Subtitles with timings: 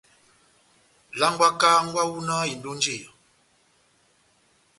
[1.19, 3.09] Langwaka hángwɛ wawu náh indi ó njeya.